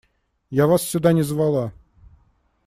Я 0.49 0.65
вас 0.65 0.81
сюда 0.81 1.13
не 1.13 1.21
звала. 1.21 1.71